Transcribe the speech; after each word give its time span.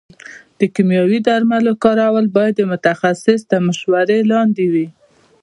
د 0.59 0.61
کيمياوي 0.75 1.19
درملو 1.27 1.71
کارول 1.83 2.25
باید 2.37 2.53
د 2.57 2.61
متخصص 2.71 3.39
تر 3.49 3.59
مشورې 3.67 4.19
لاندې 4.31 4.65
وي. 4.73 4.87